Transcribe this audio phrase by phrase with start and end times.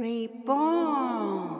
[0.00, 1.59] Reborn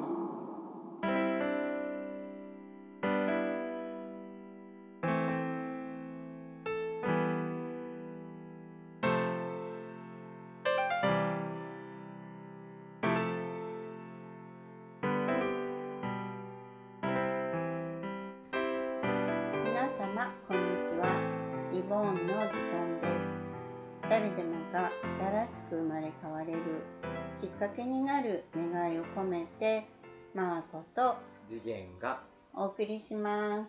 [32.00, 32.22] が
[32.54, 33.68] お送りします。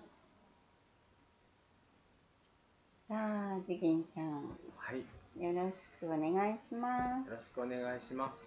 [3.10, 4.58] さあ次元ちゃん。
[4.78, 5.04] はい。
[5.42, 7.30] よよろしくお願いします。
[7.30, 8.40] ろしくお願いします。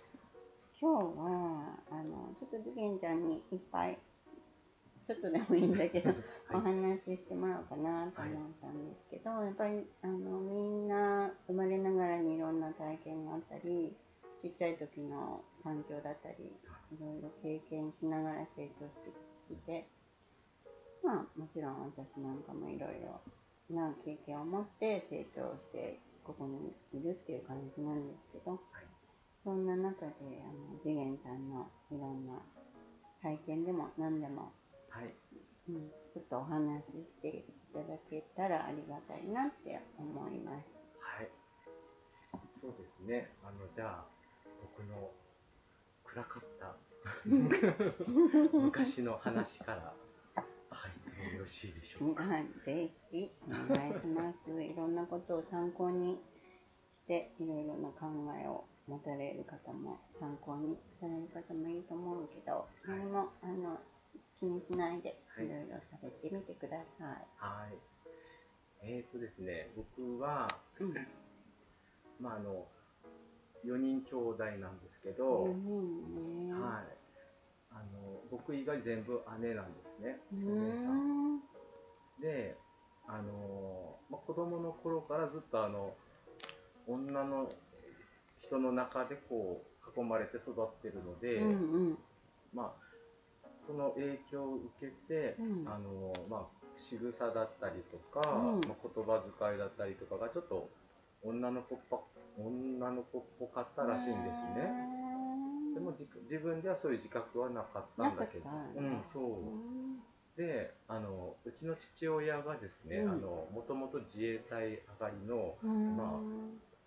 [0.81, 3.99] 今日はあのちょっと次元ちゃんにいっぱい
[5.07, 6.11] ちょっとでもいいんだけど、
[6.57, 13.95] お話ししてもらおうかなと思ったんですけど、やっぱりあのみんな生まれながらにいろんな体験があったり
[14.41, 16.57] ちっちゃい時の環境だったり
[16.93, 19.87] いろいろ経験しながら成長してきて
[21.03, 23.21] まあもちろん私なんかもいろいろ
[23.71, 28.59] な経験を持って成長してここにいるっていう感じなんですけど、
[29.45, 32.41] そんな中であの次元ちゃんのいろんな
[33.23, 34.53] 体験でも何でも
[34.95, 35.11] はい。
[35.69, 40.71] うん、ちょっとお話ししていただけたらありがたいなって思います。
[41.01, 41.29] はい。
[42.61, 43.33] そうですね。
[43.43, 44.05] あのじゃあ
[44.63, 45.11] 僕の
[46.05, 46.77] 暗かった
[48.53, 49.95] 昔の話から
[50.71, 52.25] 入ってもよろしいでしょうか。
[52.25, 54.63] はい、ぜひお願いします。
[54.63, 56.21] いろんなことを参考に
[56.95, 58.07] して、いろいろな考
[58.43, 63.81] えを持たれる方も参考にされる方もいると思うけど、何もあの
[64.39, 65.47] 気にしないではい。
[65.47, 67.27] いろいろ喋ってみてください。
[67.37, 67.79] はい。
[68.87, 70.47] えーとですね僕は
[70.79, 70.95] うん、
[72.21, 72.74] まああの4
[74.07, 76.53] 人兄弟なんですけど、4人ね。
[76.53, 77.05] はい
[77.75, 81.37] あの僕以外全部姉なんですねうお姉さーん。
[81.37, 81.41] ん
[82.21, 82.57] で、
[83.09, 85.93] あのまあ、子供の頃からずっとあの
[86.87, 87.51] 女の
[88.43, 89.65] 人の中でこ
[89.97, 91.53] う囲まれて育ってるので、うんう
[91.91, 91.99] ん。
[92.55, 92.73] ま
[93.45, 100.71] あ、その影響を受けて、うんあのまあ、仕草だったりとか、うんまあ、言葉遣いだったりとかがちょっと
[101.25, 102.05] 女の子っぽ
[102.39, 104.73] 女の子っぽかったらしいんですね。
[105.75, 108.45] でもじ自分ではそういう自覚はなかったんだけど、
[108.77, 109.23] うん、そう。
[109.23, 109.27] う。
[109.27, 110.01] ん。
[110.37, 115.97] であのうちの父親がですね、もともと自衛隊上がりのうん。
[115.97, 116.21] ま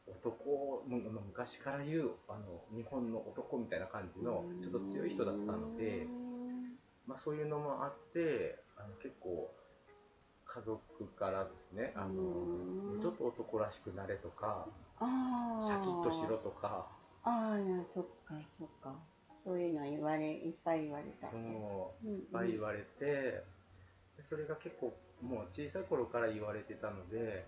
[0.07, 6.07] 男ももう昔から言うあの日本の男みたいな感じのちょっと強い人だったので、
[7.05, 9.51] まあ、そういうのもあってあの結構
[10.57, 10.81] 家族
[11.13, 13.01] からですねあのうん。
[13.01, 14.65] ちょっと男らしくなれとか
[14.97, 16.89] シャキッとしろとか。
[17.23, 17.57] ああ
[17.93, 18.95] そっかそっか。
[19.45, 21.29] そういうの言われいっぱい言われた。
[21.29, 27.45] そのうんいっぱい言われて、でそれが結構もう小さい頃から言われてたので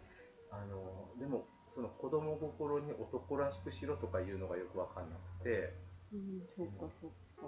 [0.51, 5.73] あのでもその子供心に男らしくしろとかいうのがよく分かんなくて。
[6.13, 7.09] うんそっかそっ
[7.41, 7.47] か。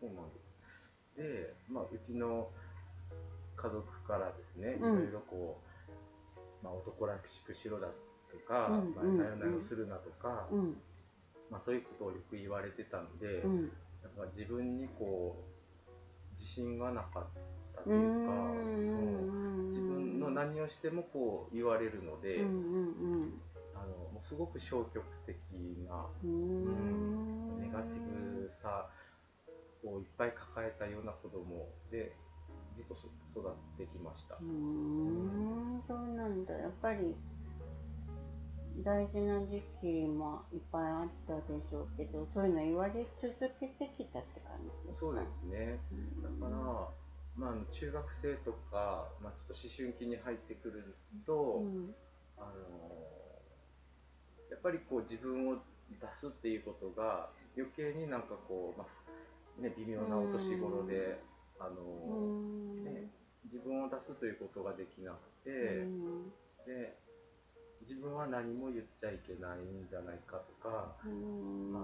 [0.00, 0.46] そうなんです。
[1.16, 2.48] で、まあ、うちの
[3.56, 4.80] 家族からですねいうん。
[5.04, 5.60] ろいろこ
[6.62, 7.88] う、まあ、男らしくしろだ
[8.30, 10.76] とか、まあ、うんうんなよなよするなとか、うん。
[11.50, 13.72] まあ、そういうことをよく言われてたので、うん。
[14.02, 17.24] やっぱ自分にこう自信がなかっ
[17.74, 22.40] たとういうか、んそう自分の何をしてもこう言われるので、
[23.74, 25.36] あのもうすごく消極的
[25.88, 26.30] なうん。
[26.30, 28.88] うんネガティブさ
[29.84, 32.14] をいっぱい抱えたような子供で
[32.76, 33.08] ずっとそ
[33.40, 34.36] 育ってきました。
[34.40, 34.44] う。
[34.44, 36.54] んそうなんだ。
[36.54, 37.14] やっぱり
[38.84, 45.00] 大事な時期もいっぱいあったでしょうけどそういうの言われ続けてきたって感じですか？
[45.00, 45.80] そうですね。
[46.22, 46.90] だから、
[47.36, 50.94] まあ、中学生とか、まあ、ちょっと思春期に入ってくる
[51.26, 51.94] と、うん。
[52.38, 52.52] あの
[54.50, 55.60] やっぱりこう自分を出
[56.20, 58.84] すっていうことが余計になんかこう、ま
[59.58, 61.18] あね、微妙なお年頃で、
[61.58, 62.84] あうのん。
[62.84, 63.10] ね、
[63.44, 66.32] 自分を出すということができなくて、うん。
[66.66, 66.98] で
[67.82, 71.72] 自分は何も言っちゃいけないんじゃないかとかうん。
[71.72, 71.82] まあ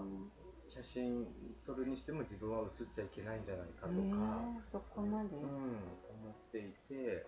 [0.68, 1.26] 写真
[1.66, 7.26] 撮るにしても自分は写っちゃいけないんじゃないかとか、えーそこまで、うん、思っていて。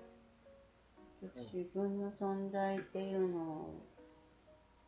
[1.52, 3.70] 自分の存在っていうの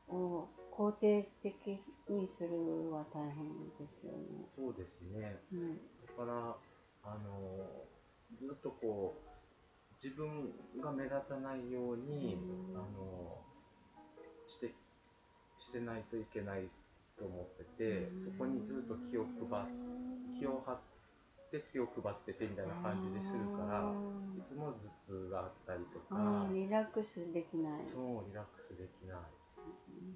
[0.09, 3.49] を肯定的にするは大変
[3.79, 4.44] ですよね。
[4.55, 5.41] そうですね。
[5.52, 5.76] うん。
[6.06, 6.56] だから
[7.06, 7.87] あの
[8.35, 9.26] ずっとこう
[10.03, 12.76] 自分が目立たないように、うん。
[12.76, 13.43] あの
[14.47, 14.75] して
[15.58, 16.69] してないといけない
[17.19, 18.25] と思ってて、うん。
[18.25, 19.67] そこにずっと気をを配っ
[20.38, 20.79] 気を張っ
[21.50, 23.88] て気を配っててみたいな感じでするから
[24.37, 27.87] いつも頭痛があったりとかリラックスできない。
[27.88, 29.23] そうリラックスできない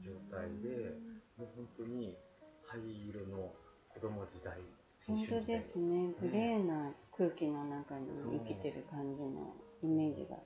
[0.04, 0.94] 状態で
[1.38, 2.18] もう本当に
[2.66, 2.78] 灰
[3.08, 3.54] 色の
[3.88, 6.14] 子供時代青本当ですね。
[6.20, 10.36] グレーな空気の中に生きてる感じのイメージが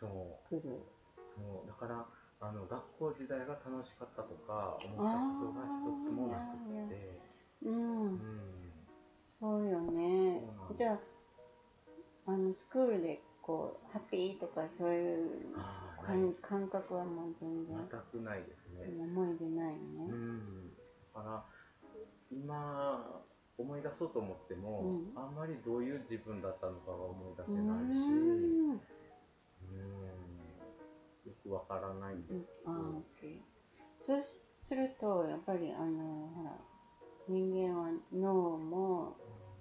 [0.00, 0.48] そう。
[0.48, 0.82] くる
[1.36, 1.68] そう。
[1.68, 2.06] だから
[2.40, 7.20] あの学校時代が楽しかったとか思ったことが一つもなくって。
[7.62, 8.14] ううん。
[8.14, 8.20] ん。
[9.40, 10.42] そうよね。
[10.76, 10.98] じゃあ
[12.26, 18.84] あのスクールでこうハッピーとかそういう感覚はもう全然全くないですね。
[19.00, 19.78] 思い出ないね。
[20.10, 20.70] うん。
[21.14, 21.44] だから
[22.30, 23.22] 今
[23.58, 25.18] 思い出そうと思っても、うん。
[25.18, 28.78] あんまりどういう自分だったのかが思い出せうないし、んうん
[31.26, 33.40] よくわからないんですけど、あーオッケー
[34.06, 34.24] そう
[34.68, 36.56] するとやっぱりあのほら
[37.28, 39.16] 人間は脳も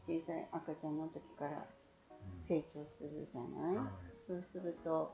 [0.08, 1.66] 小さい赤ちゃんの時から
[2.12, 2.48] うん。
[2.48, 3.86] 成長するじゃない、はい。
[4.28, 5.12] そうすると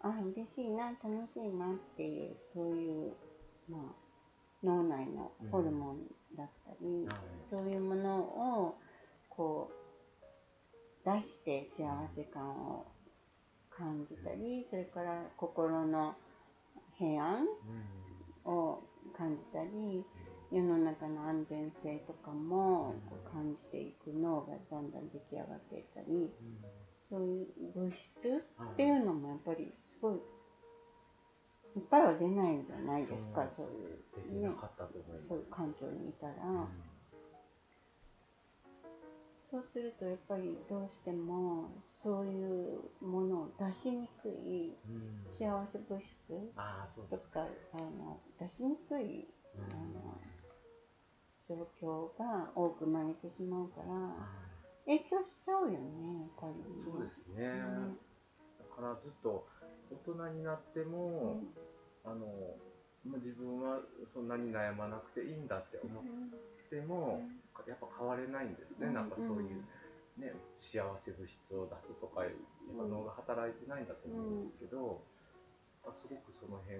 [0.00, 3.12] あ嬉しいな楽しいなっていうそういう
[3.68, 3.80] まあ
[4.64, 5.98] 脳内のホルモン
[6.36, 7.16] だったり、はい。
[7.48, 8.74] そういうものを
[9.28, 12.86] こう出して幸せ感を
[13.70, 16.14] 感じたりそれから心の
[16.98, 18.82] 平安うんを
[19.16, 20.04] 感じたり
[20.50, 22.94] 世の中の安全性とかも
[23.32, 26.30] 感じていく脳がだんだん出来上がっていったりうん。
[27.08, 28.72] そういう物質はい。
[28.72, 29.72] っていうのもやっぱり
[31.76, 33.66] いいっぱいは出ないんじゃないですかそう。
[33.66, 34.54] いうね。
[35.28, 36.68] そういう環境にいたら、うん。
[39.50, 41.70] そうするとやっぱりどうしても
[42.02, 45.26] そういうものを出しにくいうん。
[45.38, 46.16] 幸せ物質
[46.56, 49.26] ああそうですとかあの出しにくい
[49.56, 50.40] うん。
[51.48, 54.14] 状況が多く生まれてしまうからは
[54.46, 54.50] い
[54.86, 56.82] 影響しちゃうよねやっぱりね。
[56.82, 57.46] そうですね。
[57.46, 57.60] ね
[58.58, 59.46] だからずっと
[59.90, 61.42] 大人になっても、
[62.04, 62.26] あの
[63.04, 63.80] まあ自分は
[64.14, 66.04] そんなに悩まなくていいんだって思っ
[66.70, 67.22] ても、
[67.66, 68.88] やっぱ変われないんですね。
[68.88, 69.64] うんなんかそういう、
[70.16, 72.32] ね、幸せ物質を出すとか、やっ
[72.76, 75.02] ぱ脳が働いてないんだと思うんですけど、
[75.84, 76.78] あすごくその辺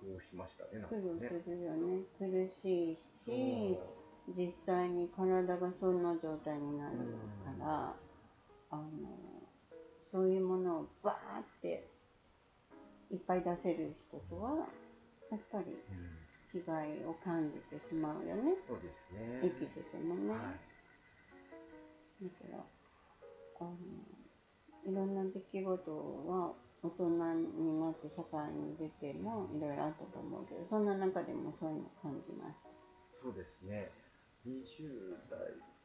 [0.00, 0.80] 苦労しましたね。
[0.80, 1.42] なんかね。
[1.44, 2.24] するよね苦
[2.62, 3.78] しいし
[4.36, 6.96] 実際に体がそんな状態になる
[7.44, 7.94] から、
[8.70, 8.84] あの
[10.10, 11.88] そういうものをバーって
[13.10, 14.68] いっぱい出せる人とは
[15.30, 16.18] やっぱりうん
[16.48, 19.40] 違いを感じてしまうよねそうですね。
[19.44, 20.68] 生きててもね、はい
[22.18, 22.64] だから
[23.60, 23.76] あの
[24.82, 25.90] いろんな出来事
[26.26, 26.52] は
[26.82, 27.08] 大人
[27.58, 32.58] になって社会に出てもいろいろあったと思うけどそんな中でもそういうの感じます
[33.22, 33.90] そうですね。
[34.46, 35.38] 20代、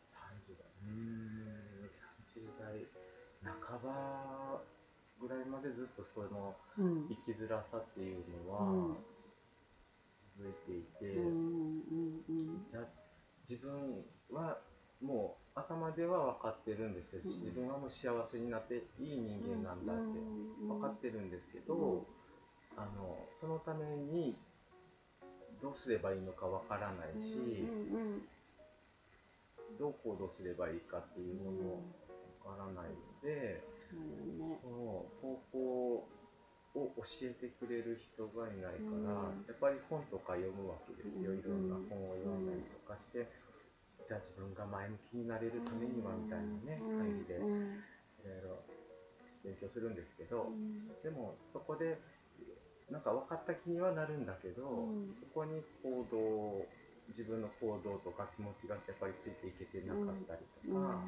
[0.10, 1.90] 30代、うーん、
[2.38, 2.86] 30代
[3.44, 4.62] 半ば
[5.20, 7.08] ぐらいまでずっとそのうん。
[7.10, 8.90] 生きづらさっていうのうん。
[8.92, 8.96] は
[10.38, 11.14] 続いていて、
[12.72, 12.86] じゃあ
[13.48, 14.58] 自分は
[15.02, 17.32] もう頭では分かってるんですよ、うん。
[17.42, 20.20] 自分はもう幸せになっていい人間なんだって
[20.68, 22.82] 分かってるんですけど、うん。
[22.82, 24.36] あのそのために
[25.62, 27.68] どうすればいいのか分からないし、
[29.80, 31.76] どう行動すればいいかっていうのも
[32.10, 32.13] わ
[32.44, 34.60] からないので、うんね。
[34.62, 35.96] その方法
[36.76, 39.48] を教えてくれる人がいないから、うん。
[39.48, 41.40] やっぱり本とか読むわけですよ、うん。
[41.40, 43.30] いろんな本を読んだりとかして、
[44.08, 47.80] じゃあ自分が前向きになれるためにはみたいなね、感じでいうん。
[48.28, 48.60] ろいろ
[49.44, 50.92] 勉強するんですけど、うん。
[51.04, 51.98] でもそこで
[52.92, 55.16] なんか分かった気にはなるんだけど、うん。
[55.20, 56.66] そこに行動
[57.10, 60.74] 自分の行動とか気持ちがやっぱりついていけてなかったりとうん。
[60.74, 61.04] か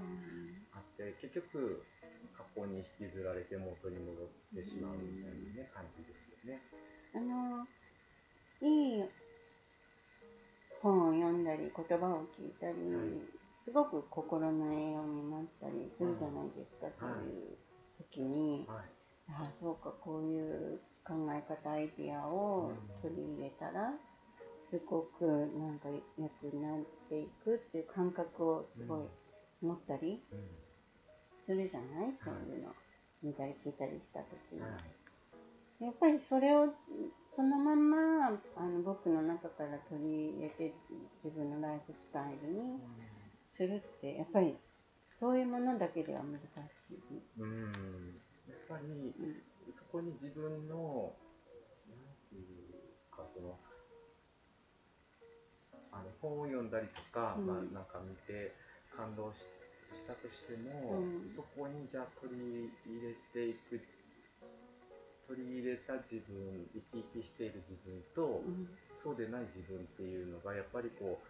[0.76, 1.84] あって、結局
[2.36, 6.62] 過去に引きずられて元に戻ってしまうみたいなね、感じですよね。
[7.16, 7.68] あの
[8.62, 9.04] いい
[10.82, 13.10] 本を読んだり言葉を聞いたり、はい。
[13.66, 17.58] すごく心の栄養になったりするじゃないですか、そういう
[17.98, 18.86] 時に、はい。
[19.28, 22.72] ああそうかこういう考え方アイディアを
[23.02, 23.94] 取り入れたら、
[24.70, 26.80] すごくなんか良くなっ
[27.10, 29.08] ていくっていう感覚をすごい
[29.62, 30.22] 持ったり
[31.46, 32.74] するじゃない、そういうの
[33.24, 34.62] 見たり聞いたりした時に。
[35.80, 36.70] やっぱりそれを
[37.36, 40.74] そのままあの僕の中から取り入れて
[41.22, 42.80] 自分のライフスタイルに
[43.52, 44.56] するってやっぱり
[45.20, 47.42] そういうものだけでは難しい。
[47.42, 49.14] うん、やっぱり
[49.76, 51.12] そこに自分の
[51.90, 53.60] なんていうかその
[56.26, 57.46] 本を読んだりとか、うん。
[57.46, 58.58] まあ、なんか見て
[58.98, 59.38] 感動し
[59.94, 61.38] したとしても、うん。
[61.38, 63.80] そこにじゃあ取り入れていく
[65.30, 68.70] 取り入れた自分生き生きしている自分と、うん。
[69.06, 71.26] そうでない自分っていうのがやっぱりこう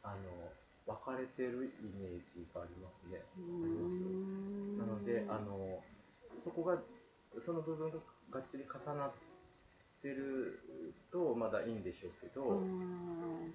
[0.00, 0.48] あの
[0.88, 3.20] 分かれてるイメージがありますね。
[3.36, 4.78] うん。
[4.80, 5.84] なのであの
[6.44, 6.80] そこが
[7.44, 8.00] その部分が
[8.32, 9.12] がっちり重なっ
[10.00, 10.60] てる
[11.12, 13.54] とまだいいんでしょうけど、うん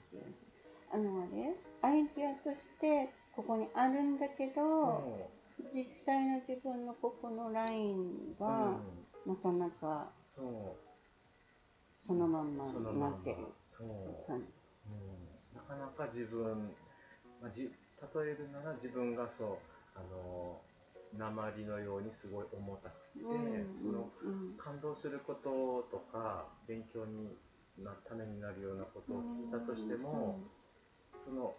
[0.93, 8.79] あのあれアイディアとしてここにあるんだけどそ実際の自分のここのラインう、は
[9.25, 10.07] うん、なかなか
[12.05, 13.35] そのまんまになってる。
[14.25, 14.45] 感じ。
[14.87, 14.93] う。
[14.93, 16.71] ん、なかなか自分、
[17.41, 19.57] まあ、じ例えるなら自分がそう
[19.95, 20.61] あの
[21.17, 27.35] 鉛のようにすごい重たくて、そのうん感動することとか勉強に
[27.77, 30.39] なためになるようなことを聞いたとしても、
[31.27, 31.51] その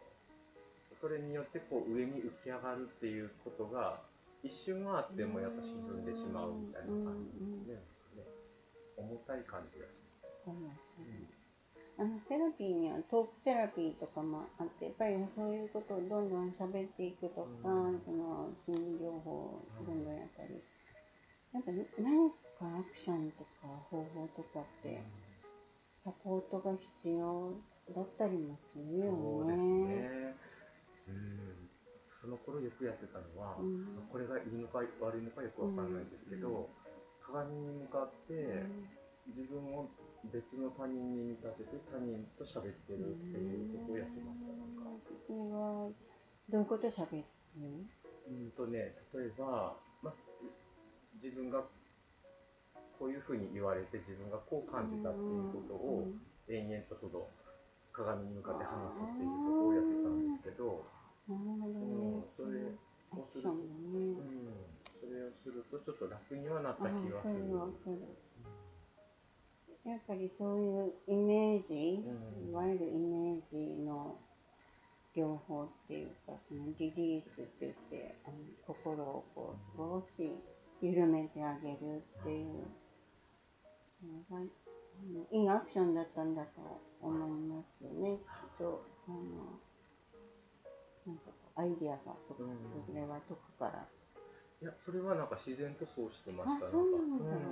[0.99, 4.01] それによってこう上に浮き上がるっていうことが
[4.43, 7.77] 一瞬はあってもやっぱ沈んでしまうみたいな感じですね。
[7.77, 8.25] ね
[8.97, 9.93] 重たい感じがし
[10.43, 11.39] そうなんます。
[11.99, 18.01] あのセラピーにはトークセラピーとかもあってやっぱりそういうことをどんどん喋っていくとか、うん。
[18.07, 20.63] その心理療法をどんどんやったり、
[21.53, 25.03] なんか何かアクションとか方法とかって
[26.05, 26.73] サポートが
[27.03, 27.53] 必要
[27.95, 30.35] だったりもするよそうですね。
[30.35, 30.37] ね。
[31.09, 31.71] うん。
[32.21, 34.09] その頃よくやってたのは、うん。
[34.13, 36.69] これがいいのか悪いのかよくわかんないですけど、
[37.25, 38.65] 鏡に向かって
[39.29, 39.89] 自分を
[40.33, 44.53] 別の他人に見立てて他人と喋ってるっていうことをやってました。
[44.53, 45.01] なんか。
[45.27, 45.89] それは
[46.49, 47.25] どういうこと喋る
[47.57, 48.51] うん。
[48.53, 50.15] とね、例えば、まあ、
[51.23, 51.65] 自分が
[52.99, 56.09] こういうふうに言われて自分がこう感じたっていうことを
[56.49, 57.29] 延々とその
[57.99, 60.87] 鏡に向かって話すっていうことをやってたんですけど、
[61.27, 62.63] なるほどねうん、それ
[63.11, 64.15] アをするね。
[64.15, 64.55] うん、
[65.03, 67.51] それをするとちょっと楽にはなったあ気がする。
[69.85, 74.17] やっぱりそういうイメージ、うんいわゆるイメージの
[75.17, 78.37] 療法っていうか、そのリリースって言って、あの
[78.67, 80.31] 心をこう少し
[80.81, 82.69] 緩めてあげるっていう
[84.31, 84.45] のが、
[85.33, 87.78] いいアクションだったんだと思います
[91.79, 93.87] ディアがそこ、うんそれは解くから。
[94.61, 96.67] いや、それはなんか自然とそうしてました。
[96.67, 97.47] あそうなのかななんか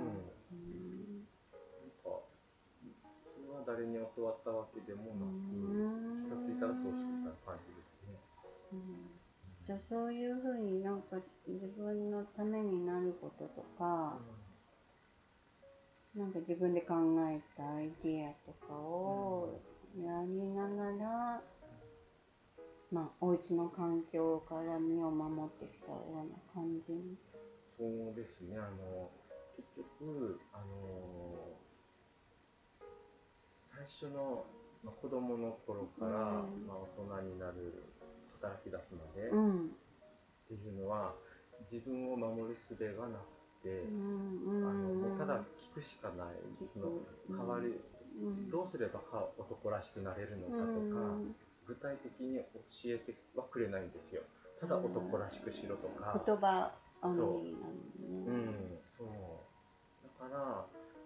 [0.51, 1.27] うんうん
[1.79, 5.55] なんか、それは誰に教わったわけでもなく、
[6.27, 8.19] 気がついたらそうしてた感じですね。
[8.73, 9.17] うん
[9.67, 14.17] じゃあそういうふうになんか自分のためになることとか、
[16.15, 16.95] なんか自分で考
[17.29, 19.59] えたアイディアとかを
[19.99, 21.41] やりながら、
[22.91, 27.17] まあお家の環境から身を守ってきたような感じに。
[27.77, 29.11] そうですね、あの、
[29.55, 29.67] 結
[29.99, 31.53] 局、あの、
[33.69, 34.45] 最初の、
[34.83, 36.65] まあ、子供の頃から、うん。
[36.65, 37.83] まあ、大人になる、
[38.41, 39.75] 働き出すまでっうん。
[40.47, 41.13] ていうのは、
[41.71, 44.17] 自分を守る術がなくて、うん
[44.63, 46.35] あのもうただうん聞くしかない、
[46.73, 47.79] その代わり、
[48.21, 48.49] うん。
[48.49, 51.19] どうすればか男らしくなれるのかとか、
[51.67, 54.23] 具体的に教えてはくれないんですよ。
[54.59, 56.15] ただ男らしくしろとか。
[56.25, 56.71] 言葉
[57.03, 57.73] オンリーなの
[58.25, 58.47] うね。
[58.47, 59.07] ん、そう。
[60.21, 60.65] だから、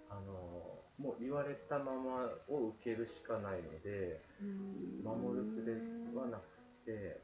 [0.09, 6.45] あの、もう言われたままを受けるしかないので、うん守る術はなく
[6.85, 7.19] て、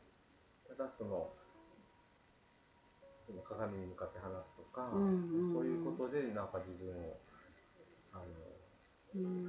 [0.68, 1.30] ただその、
[3.28, 4.90] その鏡に向かって話すとか、
[5.54, 7.18] そういうことでなんか自分を、
[8.14, 8.26] あの、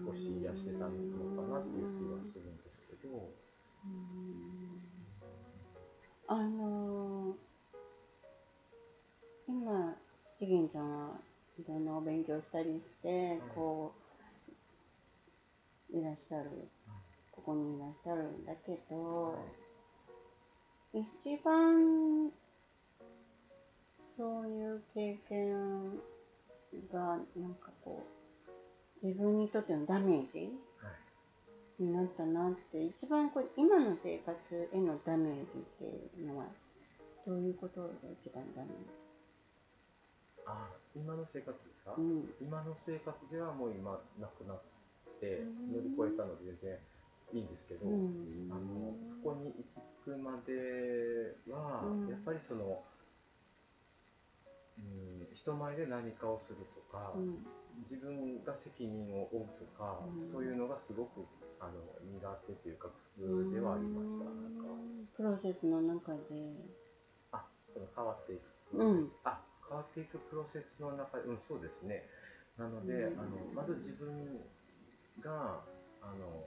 [0.04, 0.95] 少し癒してたの
[1.35, 3.48] かなっていう気はするんですけど、うん
[6.27, 7.49] あのー
[9.49, 9.97] 今、
[10.39, 11.17] ちぎんちゃんは
[11.59, 13.93] いろんなお勉強したりして、こ
[15.91, 16.51] う、いらっしゃる、
[17.33, 19.39] ここにいらっしゃるんだけど、
[20.93, 21.05] 一
[21.43, 22.31] 番
[24.19, 25.99] そういう経験
[26.93, 28.05] がなんかこ
[29.03, 30.51] う自分にとってのダメージ。
[31.79, 34.35] になったなって一番これ今の生活
[34.73, 36.47] へのダメージっていうのは
[37.27, 37.89] どういうことが
[38.23, 38.69] 一番ダメ
[40.47, 42.35] あ、今の生活ですか、ージうん。
[42.41, 44.63] 今の生活ではもう今なくなっ
[45.21, 45.73] てうん。
[45.73, 46.79] 乗り越えたので全然
[47.35, 48.49] いいんですけど、うん。
[48.51, 52.09] あのそこに行き着くまでは、うん。
[52.09, 52.83] やっぱりその、
[54.79, 57.47] うん、一人前で何かをするとか、うん
[57.87, 60.33] 自分が責任を負うとか、うん。
[60.33, 61.23] そういうのがすごく
[61.61, 64.67] あの苦手というか普通ではありました、なんか。
[65.17, 66.55] プロセスの中で。
[67.33, 69.13] あその変わっていく、うん。
[69.25, 72.03] あ変わっていくプロセスの中でうんそうですね。
[72.59, 73.21] なので、うん。
[73.21, 74.43] あのまず自分
[75.21, 75.63] が
[76.03, 76.45] あの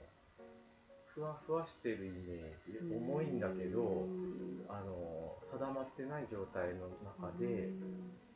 [1.14, 7.68] ふわふわしてるイメージ、重いんだけど、うんあの定まってない状態の中で、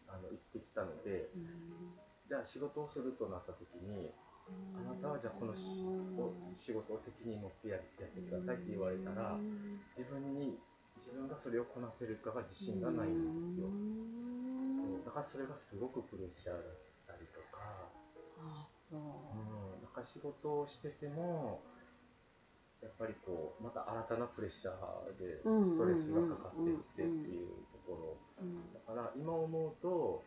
[0.07, 1.97] あの生きてきたのでうん
[2.29, 4.11] じゃあ仕事をするとなった時に
[4.75, 9.39] あなたはじゃあこの仕事を責任持ってややってくださいって言われたら
[9.99, 10.59] 自分に
[11.03, 16.63] 自分がそれをこなせるかが自信がないんですよそうだからそれがすごくプレッシャーだっ
[17.07, 17.87] たりとか、
[18.43, 19.01] あそう。
[19.01, 21.63] うん、だから仕事をしてても
[22.83, 28.43] やっぱりこうまた新たなプレッシャーでストレスがかかってきてっていうところ。
[28.43, 28.73] うん。
[28.75, 30.23] だから今思うと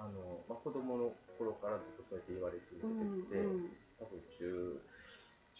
[0.00, 3.36] あの、まあ、子供の頃からずっとそうやって言われ続けてきて、
[4.00, 4.80] 多分中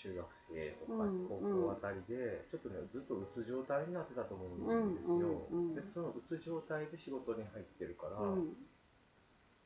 [0.01, 5.69] 中学生とかうん高校あたりで、ちょっとねずっとうつ状態になってたと思うんですよ、うんうん。
[5.69, 8.57] うんでそのうつ状態で仕事に入ってるから、うん。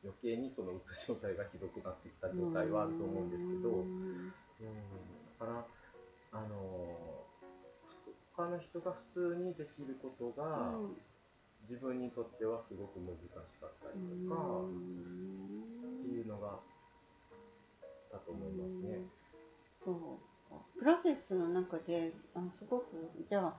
[0.03, 4.35] 余計にそのうつ状態がひどくなってきた状態はあると思うんですけど、うん。
[5.39, 5.65] だから
[6.35, 7.25] あの
[8.37, 10.75] 他の人が普通にできることが、
[11.69, 13.29] 自分にとってはすごく難し
[13.61, 14.69] かったりとか、っ
[16.03, 16.61] ていうのが
[18.13, 19.01] だと思いますね。
[19.85, 19.95] そう
[20.51, 20.61] か。
[20.79, 22.85] プロセスの中であすごく
[23.29, 23.57] じゃあ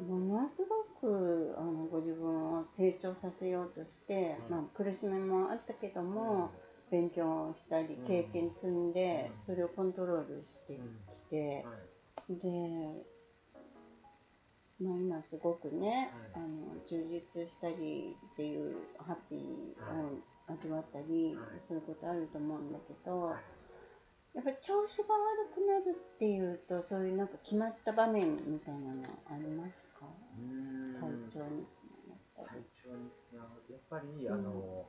[0.00, 4.56] ものすごくあのご自分を成長させようとして、うん。
[4.56, 6.52] まあ、苦しみもあったけども、
[6.90, 9.54] 勉強したりうん経験積んで、うん。
[9.54, 11.74] それをコントロールしてきて、は
[12.30, 12.36] い。
[12.36, 13.06] で、
[14.80, 16.44] まあ、今すごくね、はい。
[16.44, 21.60] あの充実したりっていうハッピーを味わったり、はい。
[21.66, 23.42] そういうことあると思うんだけど、はい。
[24.34, 30.06] やっぱり調子が悪くなるっていうとそういうなんか決まった場面みたいなのありますか？
[31.00, 31.66] 体調に
[32.36, 32.62] 体り。
[32.78, 34.32] 調にやっぱり、うん。
[34.32, 34.86] あの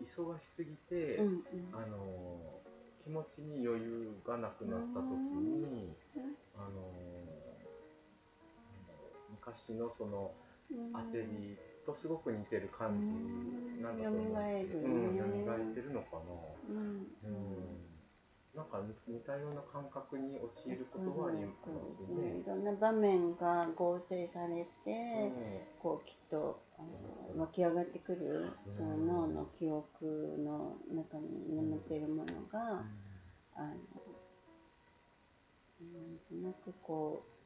[0.00, 1.42] 忙しすぎて、うんうん。
[1.74, 2.62] あの
[3.04, 5.94] 気持ちに余裕がなくなった時に、
[6.56, 6.72] あのなん。
[6.72, 7.37] だろ
[9.48, 10.32] う昔のその
[10.70, 10.92] うん。
[11.12, 11.56] 焦り
[11.86, 14.94] とすごく似てる感じなんだと思うんですけど、うん。
[15.08, 16.22] うん、蘇ってるのかな。
[16.68, 17.06] うん。
[17.24, 17.88] うん。
[18.54, 21.70] なんか似たような感覚に陥ることはあります
[22.12, 22.20] ね。
[22.20, 22.40] ね。
[22.40, 22.46] い。
[22.46, 25.32] ろんな場面が合成されて、うん。
[25.80, 26.82] こうきっとあ
[27.36, 32.84] の湧き上がってくるその脳の記憶の中に眠っているものが、
[33.54, 33.68] あの
[35.80, 37.38] なんとなくこう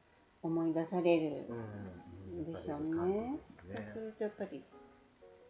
[0.43, 3.39] 思い出されるうんでしょうね。
[3.65, 4.63] そうするとやっぱり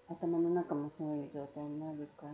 [0.08, 2.32] 頭の中もそういう状態になるから、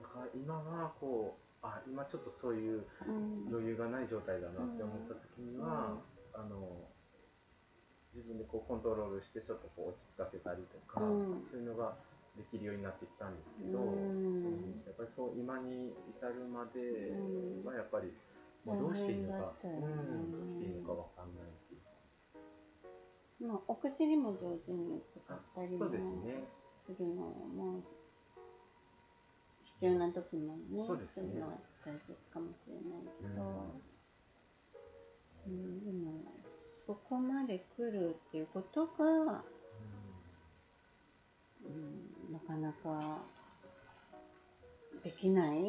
[0.00, 3.48] だから今はこうあ今ちょっとそういううん。
[3.50, 5.98] 余裕がない状態だなって思った時には、
[6.32, 6.86] あの
[8.14, 11.50] 自分でこうコントロールしてちょっとこう落ち着かせたりとか、うん。
[11.50, 11.96] そういうのが
[12.36, 13.80] できるようになってきたんですけど、
[14.86, 17.66] やっぱりそう今に至るまでうん。
[17.66, 18.14] はやっぱり、
[18.64, 23.48] もうどうしていいのか、うん、どうしていいのかわかんないっていう。
[23.48, 26.00] まあ、お薬も上手に使ったりもする
[27.14, 27.82] のも
[29.64, 31.32] 必要な時もねそうですね。
[31.34, 31.52] るのは
[31.84, 33.80] 大切かもしれないけど、
[35.46, 35.84] うん。
[35.84, 36.20] でも
[36.86, 39.42] そこまで来るっていうことが、
[41.64, 43.22] うん、なかなか
[45.02, 45.58] できない。
[45.58, 45.68] うんう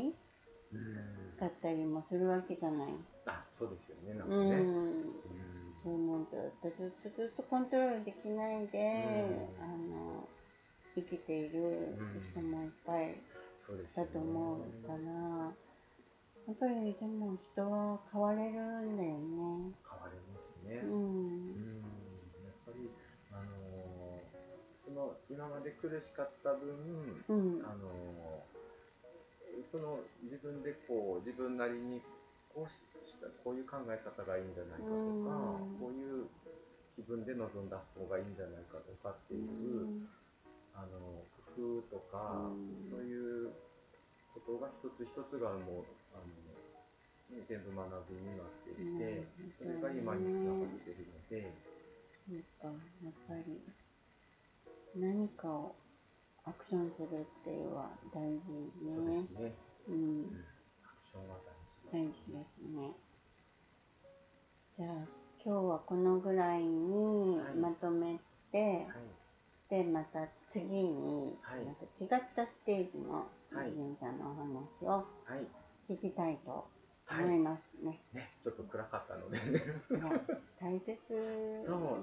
[0.74, 2.94] んかったりもするわけじゃない。
[3.26, 4.56] あそうですよねなんかうね。
[4.62, 8.78] んうんそうもうずっとずっとずっとコントロールできないで、
[9.58, 10.30] うんあの
[10.94, 11.98] 生きている
[12.36, 13.16] 人もいっぱい
[13.96, 15.00] だと思うから、
[16.46, 19.72] やっぱりでも人は変われるんだよね。
[19.88, 20.82] 変わりますね。
[20.84, 21.50] ううんん。
[22.44, 22.92] やっぱり、
[23.32, 24.22] あのー
[24.86, 27.64] その今まで苦しかった分、うん。
[27.66, 28.61] あのー
[29.72, 32.02] その自分でこう自分なりに
[32.54, 32.76] こうし
[33.08, 35.80] したこういう考え方がいいんじゃないかとか、うん。
[35.80, 36.30] こういう
[36.96, 40.08] 気分で臨んだ方がいいんじゃないかとかっていう、
[40.76, 42.88] あの工夫とか、うん。
[42.92, 43.52] そういう
[44.34, 46.30] ことが一つ一つがもうあの、
[47.36, 49.56] ね、全部学びになっていて、うん。
[49.58, 51.52] それが今につながってるので、
[52.28, 52.68] そうか、
[53.04, 53.60] やっぱり。
[54.94, 55.76] 何かを
[56.52, 58.44] アクションするっていうのは大事
[58.84, 59.28] そうねで。
[59.28, 59.54] すね、
[59.88, 60.46] うんうん、
[60.84, 61.40] アクションは
[61.92, 62.92] 大事大事ですね。
[64.76, 64.90] じゃあ
[65.44, 68.20] 今日はこのぐらいにはいまとめ
[68.52, 69.22] て、はい
[69.72, 73.24] してまた次に、はいなんか違ったステージの
[73.56, 75.48] はいりんちゃんのお話をはい。
[75.90, 76.68] 聞きたいと
[77.06, 78.02] はい思いますね。
[78.14, 79.40] ね、ちょっと暗かったので。
[80.60, 80.86] 大切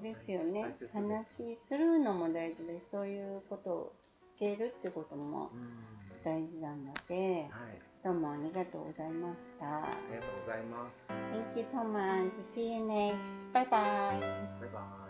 [0.03, 4.08] ですよね話するのも大事ですそういうことを聞
[4.39, 5.99] けるってこともうん。
[6.25, 7.81] 大事なのではい。
[8.05, 9.67] どうもありがとうございました。
[9.67, 11.19] ありがとうございます。
[11.35, 12.31] Thank you so much.
[12.55, 13.17] See you next.
[13.53, 13.71] Bye bye.
[13.71, 14.21] バイ
[14.73, 15.08] バイ。